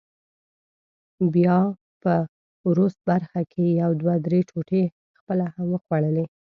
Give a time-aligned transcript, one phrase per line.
[1.33, 1.57] بیا
[2.01, 2.13] په
[2.69, 4.83] وروست برخه کې یې یو دوه درې ټوټې
[5.19, 6.25] خپله هم وخوړلې.